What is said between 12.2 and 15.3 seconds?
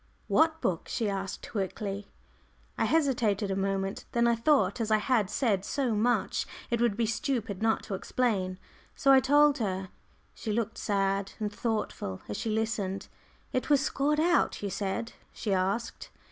as she listened. "It was scored out, you said?"